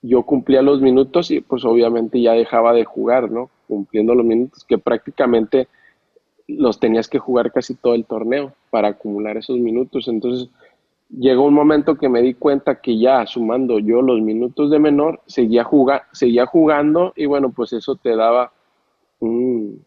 [0.02, 3.52] Yo cumplía los minutos y pues obviamente ya dejaba de jugar, ¿no?
[3.68, 5.68] Cumpliendo los minutos que prácticamente
[6.48, 10.08] los tenías que jugar casi todo el torneo para acumular esos minutos.
[10.08, 10.50] Entonces
[11.12, 15.22] llegó un momento que me di cuenta que ya sumando yo los minutos de menor,
[15.28, 15.68] seguía,
[16.12, 18.52] seguía jugando y bueno, pues eso te daba
[19.20, 19.86] un,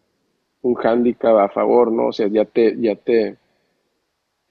[0.61, 2.07] un hándicap a favor, ¿no?
[2.07, 3.40] O sea, ya te, ya te,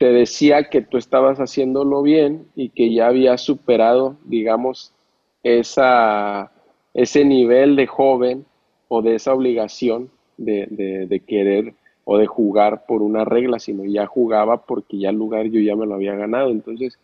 [0.00, 4.94] te decía que tú estabas haciéndolo bien y que ya habías superado, digamos,
[5.42, 6.50] esa,
[6.94, 8.46] ese nivel de joven
[8.88, 14.06] o de esa obligación de, de querer o de jugar por una regla, sino ya
[14.06, 16.48] jugaba porque ya el lugar yo ya me lo había ganado.
[16.48, 16.98] Entonces,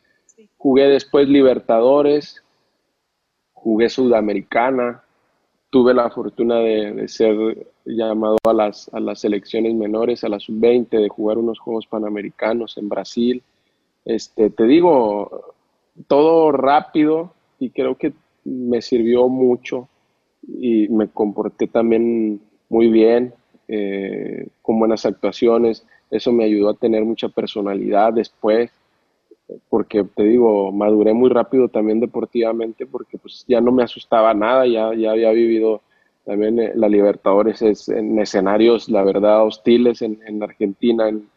[0.57, 2.43] jugué después Libertadores,
[3.53, 5.05] jugué Sudamericana,
[5.71, 10.89] tuve la fortuna de, ser llamado a las, a las selecciones menores, a la sub-20,
[11.01, 13.43] de jugar unos Juegos Panamericanos en Brasil.
[14.05, 15.55] Este, te digo,
[16.07, 18.13] todo rápido y creo que
[18.45, 19.89] me sirvió mucho
[20.47, 23.35] y me comporté también muy bien,
[23.69, 25.85] eh, con buenas actuaciones.
[26.11, 28.71] Eso me ayudó a tener mucha personalidad después
[29.69, 34.67] porque te digo, maduré muy rápido también deportivamente porque pues ya no me asustaba nada,
[34.67, 35.83] ya, ya había vivido
[36.27, 41.31] también eh, la Libertadores es, en escenarios, la verdad, hostiles en, en Argentina, en,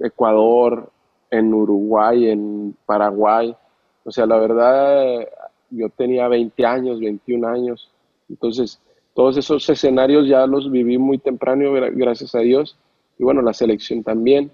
[0.00, 0.90] Ecuador,
[1.30, 3.56] en Uruguay, en Paraguay.
[4.04, 5.26] O sea, la verdad,
[5.70, 7.90] yo tenía 20 años, 21 años,
[8.28, 8.80] entonces
[9.14, 12.76] todos esos escenarios ya los viví muy temprano, gracias a Dios,
[13.18, 14.50] y bueno, la selección también.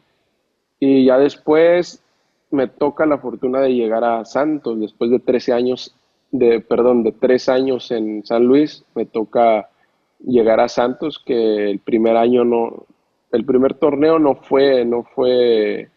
[0.85, 2.03] Y ya después
[2.51, 5.95] me toca la fortuna de llegar a Santos, después de 13 años,
[6.33, 9.71] de, perdón, de tres años en San Luis, me toca
[10.19, 12.85] llegar a Santos, que el primer año no,
[13.31, 15.89] el primer torneo no fue, no fue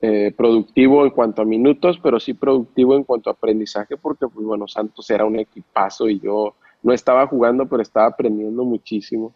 [0.00, 4.46] eh, productivo en cuanto a minutos, pero sí productivo en cuanto a aprendizaje, porque pues
[4.46, 9.34] bueno, Santos era un equipazo y yo no estaba jugando, pero estaba aprendiendo muchísimo.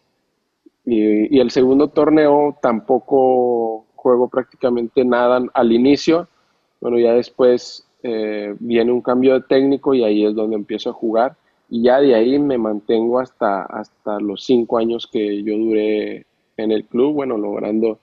[0.90, 6.28] Y el segundo torneo tampoco juego prácticamente nada al inicio.
[6.80, 10.94] Bueno, ya después eh, viene un cambio de técnico y ahí es donde empiezo a
[10.94, 11.36] jugar.
[11.68, 16.24] Y ya de ahí me mantengo hasta, hasta los cinco años que yo duré
[16.56, 17.98] en el club, bueno, logrando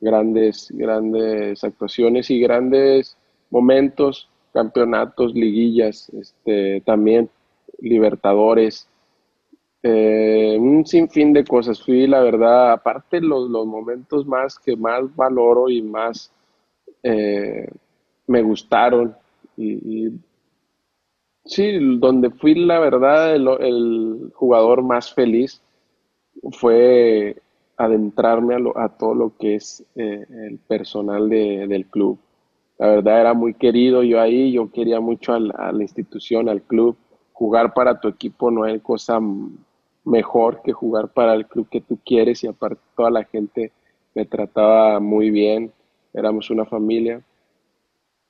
[0.00, 3.18] grandes, grandes actuaciones y grandes
[3.50, 7.28] momentos, campeonatos, liguillas, este, también
[7.80, 8.88] Libertadores,
[9.82, 11.82] eh, un sinfín de cosas.
[11.82, 16.32] Fui, la verdad, aparte los, los momentos más que más valoro y más
[17.02, 17.68] eh,
[18.26, 19.16] me gustaron.
[19.56, 20.10] Y,
[21.44, 25.62] sí, donde fui, la verdad, el, jugador más feliz
[26.52, 27.36] fue
[27.76, 32.18] adentrarme a, todo lo que es eh, el personal del club.
[32.78, 35.38] La verdad era muy querido yo ahí, yo quería mucho a
[35.72, 36.96] la institución, al club.
[37.32, 39.20] Jugar para tu equipo no es cosa
[40.10, 43.72] mejor que jugar para el club que tú quieres y aparte toda la gente
[44.14, 45.72] me trataba muy bien,
[46.12, 47.22] éramos una familia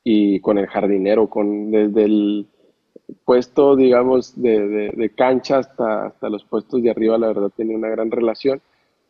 [0.04, 2.46] y con el jardinero, con desde el
[3.24, 8.10] puesto, digamos, de, cancha hasta, hasta los puestos de arriba, la verdad tenía una gran
[8.10, 8.60] relación.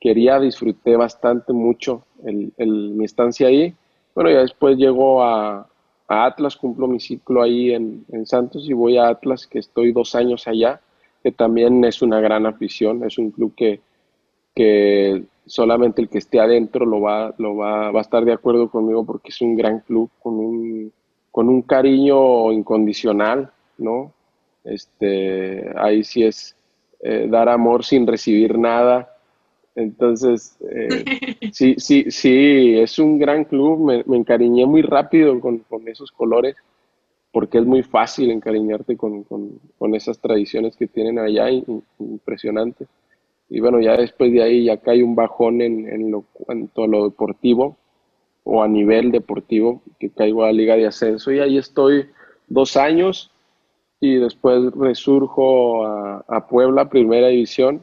[0.01, 2.53] Quería, disfruté bastante mucho el,
[2.95, 3.75] mi estancia ahí.
[4.15, 5.67] Bueno, ya después llego a,
[6.09, 10.17] Atlas, cumplo mi ciclo ahí en, en Santos y voy a Atlas, que estoy dos
[10.17, 10.81] años allá
[11.23, 13.81] que también es una gran afición, es un club que,
[14.55, 18.71] que solamente el que esté adentro lo va, lo va, va a estar de acuerdo
[18.71, 20.93] conmigo porque es un gran club con un,
[21.31, 24.13] con un cariño incondicional, ¿no?
[24.65, 26.57] Este, ahí sí es
[27.01, 29.17] eh, dar amor sin recibir nada.
[29.75, 31.05] Entonces, eh,
[31.53, 36.11] sí, sí, sí, es un gran club, me, me encariñé muy rápido con, con esos
[36.13, 36.57] colores
[37.33, 39.25] porque es muy fácil encariñarte con,
[39.95, 41.49] esas tradiciones que tienen allá,
[41.99, 42.87] impresionante.
[43.49, 46.87] Y bueno, ya después de ahí ya cae un bajón en, en, lo, en todo
[46.87, 47.77] lo deportivo
[48.45, 52.07] o a nivel deportivo, que caigo a la liga de ascenso y ahí estoy
[52.49, 53.31] dos años
[54.01, 57.83] y después resurjo a, a Puebla, primera división,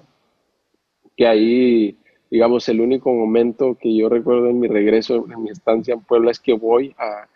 [1.15, 1.97] que ahí,
[2.29, 6.31] digamos, el único momento que yo recuerdo en mi regreso, en mi estancia en Puebla,
[6.31, 7.27] es que voy a...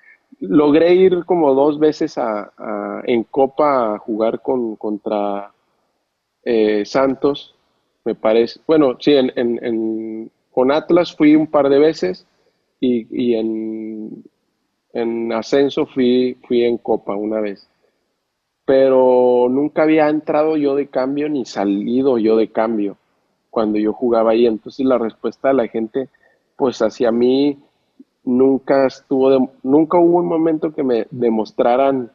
[0.42, 2.52] Logré ir como dos veces a,
[3.06, 5.52] en Copa a jugar con, contra
[6.44, 7.56] eh, Santos,
[8.04, 8.60] me parece.
[8.68, 12.26] Bueno, sí, en, en, con Atlas fui un par de veces
[12.80, 14.24] y, y en,
[14.94, 17.68] en ascenso fui, fui en Copa una vez
[18.66, 22.98] pero nunca había entrado yo de cambio ni salido yo de cambio
[23.50, 24.46] cuando yo jugaba ahí.
[24.48, 26.10] Entonces la respuesta de la gente,
[26.56, 27.60] pues hacia mí
[28.24, 32.12] nunca estuvo, nunca hubo un momento que me demostraran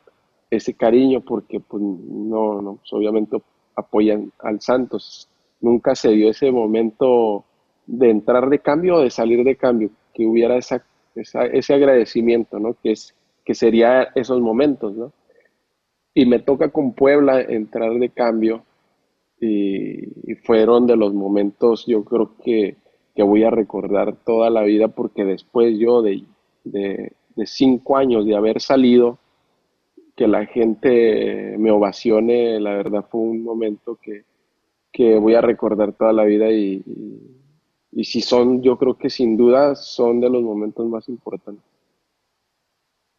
[0.51, 3.40] ese cariño porque pues no, pues, obviamente
[3.75, 5.29] apoyan al Santos.
[5.61, 7.45] Nunca se dio ese momento
[7.87, 12.75] de entrar de cambio o de salir de cambio, que hubiera ese agradecimiento, ¿no?
[12.83, 13.14] Que, es,
[13.53, 15.12] sería esos momentos.
[16.14, 18.64] Y me toca con Puebla entrar de cambio
[19.40, 22.77] y, fueron de los momentos yo creo que,
[23.16, 26.24] que, voy a recordar toda la vida porque después yo de,
[26.64, 27.12] de,
[27.46, 29.18] cinco años de haber salido,
[30.14, 34.24] que la gente me ovacione, la verdad fue un momento que,
[34.92, 36.83] que voy a recordar toda la vida y,
[37.92, 41.64] y, si son, yo creo que sin duda son de los momentos más importantes.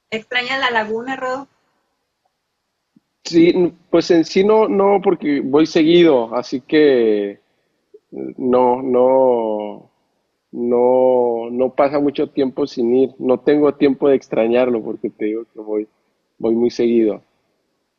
[0.10, 1.48] ¿Extraña la laguna, Rodo?
[3.24, 7.42] Sí, pues en sí no, no, porque voy seguido, así que
[8.12, 9.90] no, no,
[10.52, 13.12] no, no pasa mucho tiempo sin ir.
[13.20, 15.88] No tengo tiempo de extrañarlo porque te digo que voy,
[16.38, 17.22] voy muy seguido.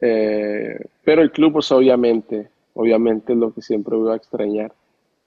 [0.00, 4.72] Eh, pero el club, pues obviamente, obviamente es lo que siempre voy a extrañar,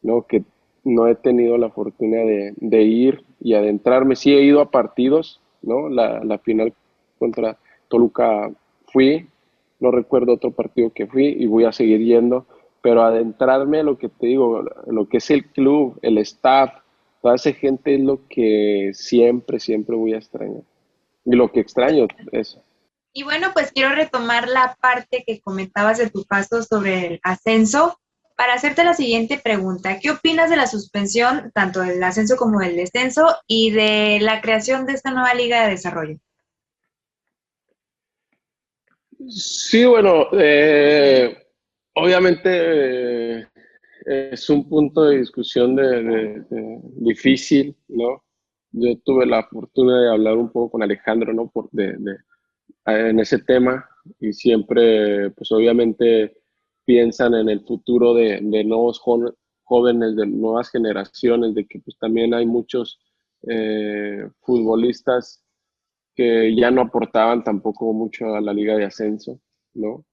[0.01, 0.23] ¿no?
[0.23, 0.43] Que
[0.83, 4.15] no he tenido la fortuna de, de ir y adentrarme.
[4.15, 5.89] Sí he ido a partidos, ¿no?
[5.89, 6.73] La, la final
[7.19, 8.51] contra Toluca
[8.91, 9.27] fui,
[9.79, 12.45] no recuerdo otro partido que fui y voy a seguir yendo,
[12.81, 16.71] pero adentrarme a lo que te digo, lo que es el club, el staff,
[17.21, 20.63] toda esa gente es lo que siempre, siempre voy a extrañar.
[21.23, 22.63] Y lo que extraño, eso.
[23.13, 27.99] Y bueno, pues quiero retomar la parte que comentabas de tu paso sobre el ascenso
[28.35, 29.99] para hacerte la siguiente pregunta.
[29.99, 34.87] ¿Qué opinas de la suspensión, tanto del ascenso como del descenso, y de la creación
[34.87, 36.17] de esta nueva liga de desarrollo?
[39.29, 41.40] Sí, bueno, eh,
[41.95, 43.47] obviamente eh,
[44.05, 46.43] es un punto de discusión de,
[46.95, 48.23] difícil, ¿no?
[48.71, 51.49] Yo tuve la fortuna de hablar un poco con Alejandro, ¿no?
[51.49, 51.69] Por,
[52.85, 53.87] en ese tema
[54.19, 56.37] y siempre, pues obviamente
[56.85, 62.45] piensan en el futuro de, nuevos jóvenes, de nuevas generaciones, de que pues también hay
[62.45, 62.99] muchos
[63.47, 65.43] eh, futbolistas
[66.15, 69.39] que ya no aportaban tampoco mucho a la liga de ascenso,
[69.73, 70.05] ¿no?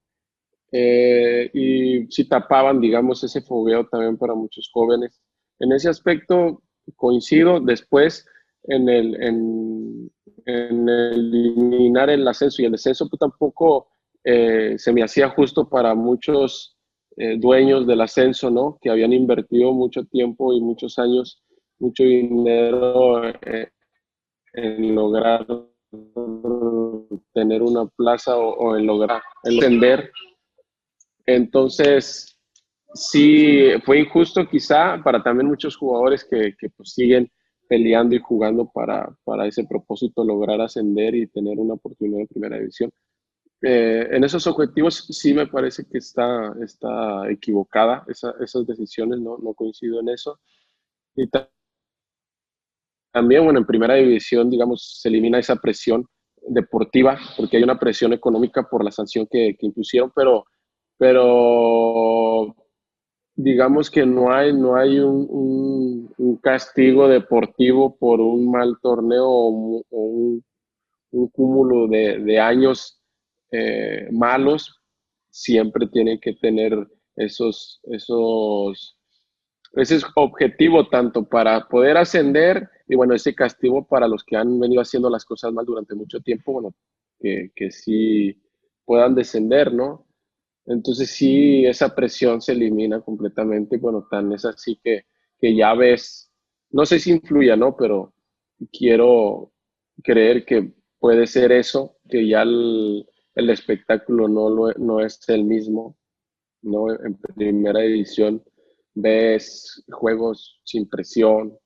[0.71, 5.21] Eh, y sí tapaban, digamos, ese fogueo también para muchos jóvenes.
[5.59, 6.63] En ese aspecto
[6.97, 7.61] coincido.
[7.61, 8.27] Después,
[8.65, 10.11] en el, en,
[10.47, 13.89] eliminar el ascenso y el descenso, pues tampoco
[14.25, 16.77] eh, se me hacía justo para muchos
[17.17, 18.79] eh, dueños del ascenso, ¿no?
[18.81, 21.43] Que habían invertido mucho tiempo y muchos años,
[21.79, 23.23] mucho dinero
[24.55, 25.47] en lograr
[27.33, 30.11] tener una plaza o, en lograr entender.
[31.29, 32.39] Entonces,
[32.95, 37.31] sí, fue injusto quizá para también muchos jugadores que, que pues, siguen
[37.69, 42.57] peleando y jugando para, para, ese propósito, lograr ascender y tener una oportunidad en primera
[42.57, 42.91] división.
[43.61, 49.53] Eh, en esos objetivos sí me parece que está, está equivocada esas decisiones, no, no
[49.53, 50.41] coincido en eso.
[51.15, 51.29] Y
[53.13, 56.07] también, bueno, en primera división, digamos, se elimina esa presión
[56.41, 60.47] deportiva, porque hay una presión económica por la sanción que, que impusieron, pero,
[60.99, 62.55] pero
[63.37, 69.49] digamos que no hay, no hay un, un, castigo deportivo por un mal torneo o,
[69.91, 70.45] un,
[71.13, 73.01] un, cúmulo de, de años
[73.53, 74.83] eh, malos,
[75.31, 76.75] siempre tiene que tener
[77.15, 78.99] esos, esos,
[79.75, 84.83] ese objetivo tanto para poder ascender y bueno, ese castigo para los que han venido
[84.83, 86.75] haciendo las cosas mal durante mucho tiempo, bueno,
[87.21, 88.43] que, que sí
[88.85, 90.08] puedan descender, ¿no?
[90.69, 95.07] Entonces sí, esa presión se elimina completamente, bueno, tan es así que,
[95.41, 96.31] que ya ves,
[96.71, 97.77] no sé si influya, ¿no?
[97.77, 98.15] Pero
[98.71, 99.53] quiero
[100.03, 105.97] creer que puede ser eso, que ya el, el espectáculo no, no es el mismo,
[106.63, 106.93] ¿no?
[106.93, 108.43] En primera división
[108.95, 111.57] ves juegos sin presión,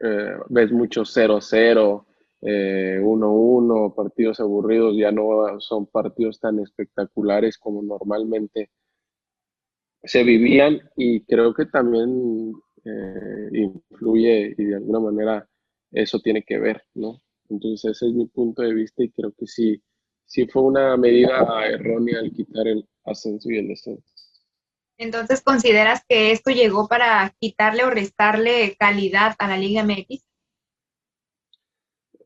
[0.00, 2.06] eh, ves mucho 0-0,
[2.40, 8.70] 1-1, eh, partidos aburridos, ya no son partidos tan espectaculares como normalmente
[10.02, 12.52] se vivían y creo que también
[12.84, 15.48] eh, influye y de alguna manera
[15.90, 17.20] eso tiene que ver, ¿no?
[17.50, 19.82] Entonces ese es mi punto de vista y creo que sí,
[20.26, 24.04] sí fue una medida errónea al quitar el ascenso y el descenso.
[24.98, 30.27] Entonces, ¿consideras que esto llegó para quitarle o restarle calidad a la Liga MX?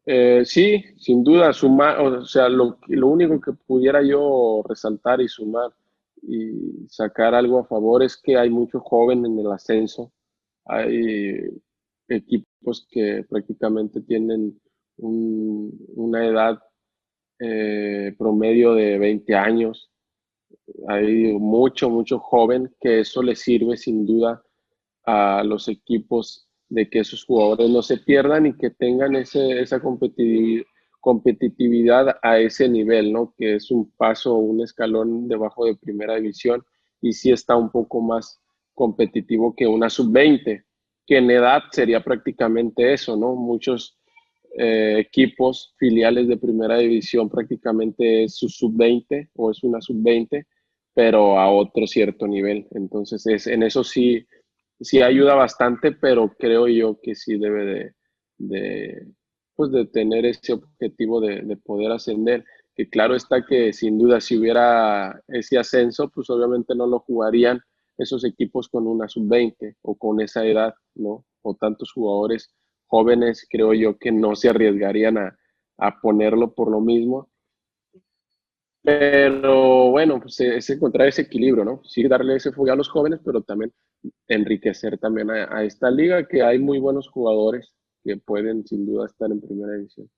[0.04, 5.28] Eh, sí, sin duda, sumar, o sea, lo, lo único que pudiera yo resaltar y
[5.28, 5.70] sumar
[6.22, 10.12] y sacar algo a favor es que hay mucho joven en el ascenso.
[10.64, 11.48] Hay
[12.08, 14.60] equipos que prácticamente tienen
[14.98, 16.62] una edad
[17.38, 19.92] eh, promedio de 20 años
[20.88, 24.42] hay mucho, mucho joven que eso le sirve sin duda
[25.04, 29.80] a los equipos de que esos jugadores no se pierdan y que tengan ese, esa
[29.80, 30.64] competitividad,
[31.00, 33.34] competitividad a ese nivel, ¿no?
[33.36, 36.64] Que es un paso, un escalón debajo de primera división
[37.00, 38.40] y sí está un poco más
[38.72, 40.64] competitivo que una sub-20,
[41.04, 43.34] que en edad sería prácticamente eso, ¿no?
[43.34, 43.98] Muchos
[44.56, 50.46] eh, equipos filiales de primera división prácticamente es su sub-20 o es una sub-20
[50.94, 52.66] pero a otro cierto nivel.
[52.72, 54.26] Entonces, es, en eso sí,
[54.82, 57.94] sí ayuda bastante, pero creo yo que sí debe
[58.38, 59.06] de,
[59.54, 62.44] pues de tener ese objetivo de, de, poder ascender.
[62.74, 67.60] Que claro está que sin duda si hubiera ese ascenso, pues obviamente no lo jugarían
[67.98, 71.24] esos equipos con una sub-20 o con esa edad, ¿no?
[71.42, 72.54] O tantos jugadores
[72.86, 75.38] jóvenes, creo yo que no se arriesgarían a,
[75.78, 77.32] a ponerlo por lo mismo
[78.82, 81.82] pero bueno, pues es encontrar ese equilibrio, ¿no?
[81.84, 83.72] Sí, darle ese fuego a los jóvenes, pero también
[84.28, 87.72] enriquecer también a, esta liga, que hay muy buenos jugadores
[88.02, 90.10] que pueden sin duda estar en primera división.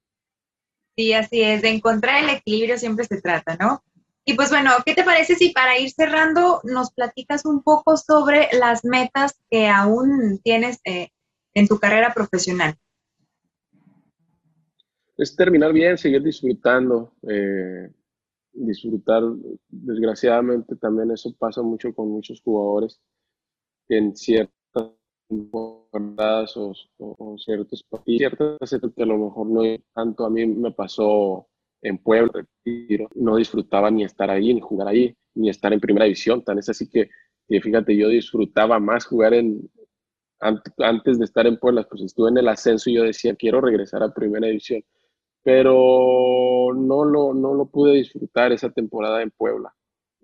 [0.97, 3.83] Sí, así es, de encontrar el equilibrio siempre se trata, ¿no?
[4.25, 8.49] Y pues bueno, ¿qué te parece si para ir cerrando nos platicas un poco sobre
[8.53, 11.09] las metas que aún tienes eh,
[11.53, 12.75] en tu carrera profesional?
[15.19, 17.13] Es terminar bien, seguir disfrutando.
[17.29, 17.91] Eh,
[18.55, 19.23] disfrutar.
[19.69, 23.01] Desgraciadamente también eso pasa mucho con muchos jugadores
[23.89, 24.93] que en ciertas
[25.29, 26.75] temporadas o,
[27.39, 28.33] ciertos partidos,
[28.67, 29.63] ciertas que a lo mejor no
[29.95, 31.47] tanto a mí me pasó
[31.83, 32.47] en Puebla,
[33.15, 36.43] no disfrutaba ni estar ahí, ni jugar ahí, ni estar en primera división.
[36.43, 37.11] Tan es así que,
[37.47, 39.71] que fíjate, yo disfrutaba más jugar en,
[40.41, 44.03] antes de estar en Puebla, pues estuve en el ascenso y yo decía, quiero regresar
[44.03, 44.83] a primera división
[45.45, 49.73] pero no lo, no lo pude disfrutar esa temporada en Puebla.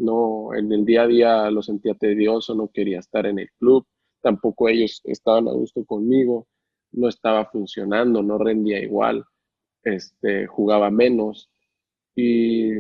[0.01, 3.87] No, en el día a día lo sentía tedioso, no quería estar en el club,
[4.23, 6.47] tampoco ellos estaban a gusto conmigo,
[6.93, 9.25] no estaba funcionando, no rendía igual,
[9.85, 11.51] este, jugaba menos
[12.17, 12.73] y,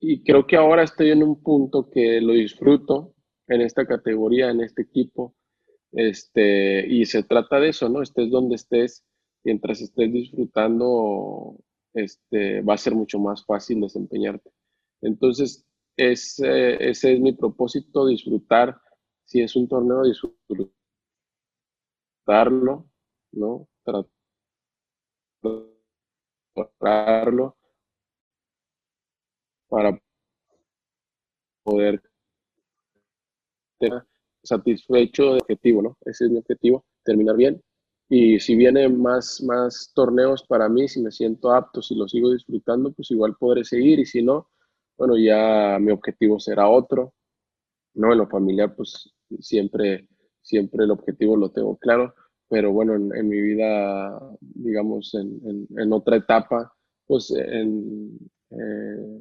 [0.00, 3.14] y creo que ahora estoy en un punto que lo disfruto
[3.48, 5.34] en esta categoría, en este equipo,
[5.92, 8.02] este, y se trata de eso, ¿no?
[8.02, 9.04] Estés donde estés,
[9.44, 11.56] mientras estés disfrutando,
[11.94, 14.50] este, va a ser mucho más fácil desempeñarte.
[15.02, 15.64] Entonces,
[15.96, 18.78] ese, ese es mi propósito, disfrutar.
[19.24, 20.72] Si es un torneo, disfrutarlo,
[23.32, 23.68] ¿no?
[26.54, 27.56] Tratarlo
[29.68, 30.00] para
[31.62, 32.00] poder
[33.80, 34.06] estar
[34.42, 35.96] satisfecho de objetivo, ¿no?
[36.04, 37.62] Ese es mi objetivo, terminar bien
[38.08, 42.32] y si vienen más, más torneos para mí, si me siento apto, si lo sigo
[42.32, 43.98] disfrutando, pues igual podré seguir.
[43.98, 44.48] Y si no,
[44.96, 47.14] bueno, ya mi objetivo será otro.
[47.94, 50.08] No, en lo familiar, pues siempre,
[50.42, 52.14] siempre el objetivo lo tengo claro.
[52.48, 56.72] Pero bueno, en, mi vida, digamos, en, en, otra etapa,
[57.06, 58.18] pues en,
[58.50, 59.20] eh,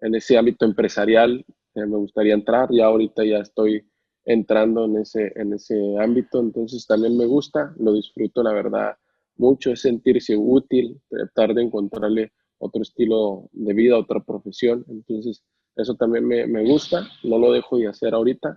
[0.00, 2.68] en ese ámbito empresarial eh, me gustaría entrar.
[2.72, 3.86] Ya ahorita ya estoy
[4.24, 8.96] entrando en ese, en ese ámbito, entonces también me gusta, lo disfruto la verdad
[9.36, 15.42] mucho, es sentirse útil, tratar de encontrarle otro estilo de vida, otra profesión, entonces
[15.76, 18.56] eso también me, me gusta, no lo dejo de hacer ahorita,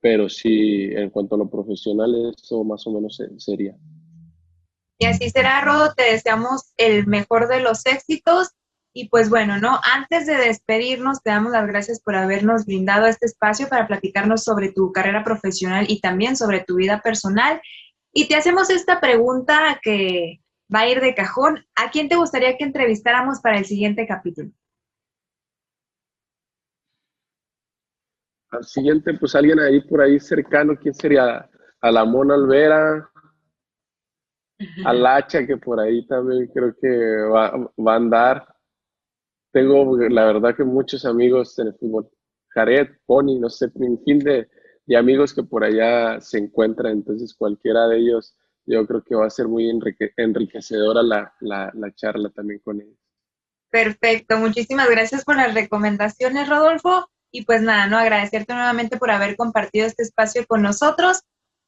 [0.00, 3.76] pero sí en cuanto a lo profesional eso más o menos sería.
[4.98, 8.50] Y así será, Rodo, te deseamos el mejor de los éxitos
[8.96, 9.80] y pues bueno, ¿no?
[9.82, 14.70] Antes de despedirnos, te damos las gracias por habernos brindado este espacio para platicarnos sobre
[14.70, 17.60] tu carrera profesional y también sobre tu vida personal.
[18.12, 20.40] Y te hacemos esta pregunta que
[20.74, 21.64] va a ir de cajón.
[21.76, 24.50] ¿A quién te gustaría que entrevistáramos para el siguiente capítulo?
[28.50, 31.48] Al siguiente, pues alguien ahí por ahí cercano, ¿quién sería?
[31.80, 33.10] A la Mona Alvera,
[34.84, 36.88] al hacha que por ahí también creo que
[37.26, 38.46] va, a andar.
[39.52, 42.08] Tengo la verdad que muchos amigos en el fútbol,
[42.48, 44.48] Jared, Pony, no sé, un de,
[44.86, 48.36] de amigos que por allá se encuentran, entonces cualquiera de ellos
[48.66, 52.98] yo creo que va a ser muy enriquecedora la, la, la charla también con ellos.
[53.70, 57.08] Perfecto, muchísimas gracias por las recomendaciones, Rodolfo.
[57.32, 61.22] Y pues nada, no agradecerte nuevamente por haber compartido este espacio con nosotros.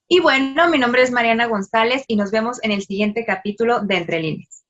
[0.09, 3.97] Y bueno, mi nombre es Mariana González y nos vemos en el siguiente capítulo de
[3.97, 4.65] Entre Líneas.